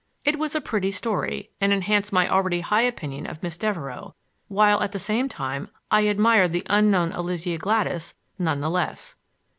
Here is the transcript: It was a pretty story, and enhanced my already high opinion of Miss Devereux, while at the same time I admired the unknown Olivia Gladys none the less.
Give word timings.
It 0.25 0.39
was 0.39 0.55
a 0.55 0.61
pretty 0.61 0.89
story, 0.89 1.51
and 1.61 1.71
enhanced 1.71 2.11
my 2.11 2.27
already 2.27 2.61
high 2.61 2.81
opinion 2.81 3.27
of 3.27 3.43
Miss 3.43 3.55
Devereux, 3.55 4.13
while 4.47 4.81
at 4.81 4.93
the 4.93 4.97
same 4.97 5.29
time 5.29 5.69
I 5.91 6.01
admired 6.01 6.53
the 6.53 6.65
unknown 6.71 7.13
Olivia 7.13 7.59
Gladys 7.59 8.15
none 8.39 8.61
the 8.61 8.69
less. 8.71 9.15